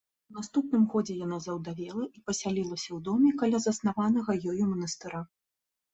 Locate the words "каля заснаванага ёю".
3.43-4.63